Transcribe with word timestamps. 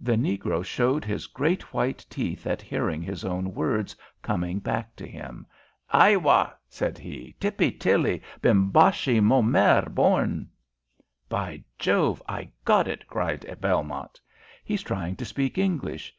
The 0.00 0.16
negro 0.16 0.64
showed 0.64 1.04
his 1.04 1.28
great 1.28 1.72
white 1.72 2.04
teeth 2.10 2.48
at 2.48 2.60
hearing 2.60 3.00
his 3.00 3.24
own 3.24 3.54
words 3.54 3.94
coming 4.20 4.58
back 4.58 4.96
to 4.96 5.06
him. 5.06 5.46
"Aiwa!" 5.94 6.54
said 6.68 6.98
he. 6.98 7.36
"Tippy 7.38 7.70
Tilly 7.70 8.22
Bimbashi 8.42 9.20
Mormer 9.22 9.88
Bourn!" 9.88 10.48
"By 11.28 11.62
Jove, 11.78 12.20
I 12.28 12.50
got 12.64 12.88
it!" 12.88 13.06
cried 13.06 13.56
Belmont. 13.60 14.18
"He's 14.64 14.82
trying 14.82 15.14
to 15.14 15.24
speak 15.24 15.58
English. 15.58 16.12